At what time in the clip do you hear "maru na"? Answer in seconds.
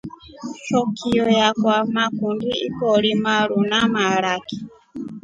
3.23-3.79